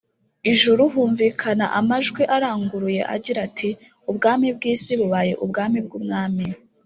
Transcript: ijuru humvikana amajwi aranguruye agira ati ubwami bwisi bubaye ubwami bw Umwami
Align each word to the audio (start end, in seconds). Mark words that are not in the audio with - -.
ijuru 0.51 0.81
humvikana 0.93 1.65
amajwi 1.79 2.21
aranguruye 2.35 3.01
agira 3.15 3.39
ati 3.47 3.69
ubwami 4.09 4.47
bwisi 4.57 4.91
bubaye 4.99 5.33
ubwami 5.43 5.79
bw 5.85 5.93
Umwami 5.99 6.45